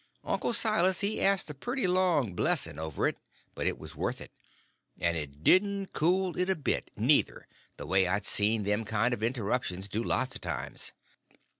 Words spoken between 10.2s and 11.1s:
of times.